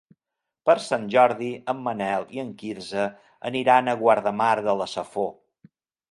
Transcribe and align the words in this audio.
Per 0.67 0.75
Sant 0.83 1.03
Jordi 1.15 1.49
en 1.73 1.83
Manel 1.87 2.25
i 2.37 2.41
en 2.43 2.49
Quirze 2.61 3.03
aniran 3.49 3.91
a 3.91 3.95
Guardamar 3.99 4.49
de 4.69 4.75
la 4.79 4.89
Safor. 4.95 5.29